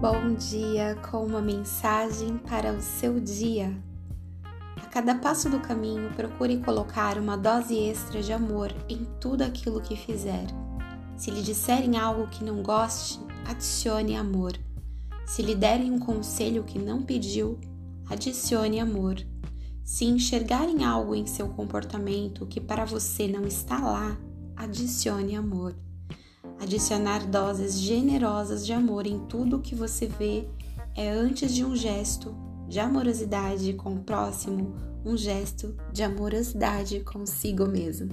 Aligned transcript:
Bom 0.00 0.32
dia 0.34 0.94
com 1.10 1.26
uma 1.26 1.42
mensagem 1.42 2.38
para 2.38 2.72
o 2.72 2.80
seu 2.80 3.18
dia. 3.18 3.76
A 4.76 4.86
cada 4.86 5.16
passo 5.16 5.50
do 5.50 5.58
caminho, 5.58 6.14
procure 6.14 6.58
colocar 6.58 7.18
uma 7.18 7.36
dose 7.36 7.76
extra 7.76 8.22
de 8.22 8.32
amor 8.32 8.72
em 8.88 9.04
tudo 9.20 9.42
aquilo 9.42 9.80
que 9.80 9.96
fizer. 9.96 10.46
Se 11.16 11.32
lhe 11.32 11.42
disserem 11.42 11.98
algo 11.98 12.28
que 12.28 12.44
não 12.44 12.62
goste, 12.62 13.18
adicione 13.44 14.14
amor. 14.14 14.52
Se 15.26 15.42
lhe 15.42 15.56
derem 15.56 15.90
um 15.90 15.98
conselho 15.98 16.62
que 16.62 16.78
não 16.78 17.02
pediu, 17.02 17.58
adicione 18.08 18.78
amor. 18.78 19.16
Se 19.82 20.04
enxergarem 20.04 20.84
algo 20.84 21.12
em 21.12 21.26
seu 21.26 21.48
comportamento 21.48 22.46
que 22.46 22.60
para 22.60 22.84
você 22.84 23.26
não 23.26 23.44
está 23.44 23.80
lá, 23.80 24.16
adicione 24.54 25.34
amor. 25.34 25.74
Adicionar 26.60 27.26
doses 27.26 27.78
generosas 27.78 28.66
de 28.66 28.72
amor 28.72 29.06
em 29.06 29.20
tudo 29.26 29.60
que 29.60 29.74
você 29.74 30.06
vê 30.06 30.48
é 30.94 31.08
antes 31.08 31.54
de 31.54 31.64
um 31.64 31.76
gesto 31.76 32.34
de 32.66 32.80
amorosidade 32.80 33.72
com 33.74 33.94
o 33.94 34.02
próximo, 34.02 34.74
um 35.04 35.16
gesto 35.16 35.76
de 35.92 36.02
amorosidade 36.02 37.00
consigo 37.00 37.66
mesmo. 37.66 38.10